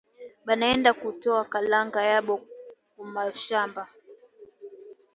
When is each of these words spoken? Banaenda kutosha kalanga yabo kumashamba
Banaenda 0.47 0.89
kutosha 0.99 1.49
kalanga 1.53 1.99
yabo 2.09 2.35
kumashamba 2.91 3.81